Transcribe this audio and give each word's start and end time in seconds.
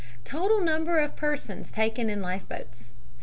Total 0.25 0.59
number 0.61 0.97
of 0.97 1.15
persons 1.15 1.69
taken 1.69 2.09
in 2.09 2.23
life 2.23 2.49
boats, 2.49 2.95
711. 2.95 2.95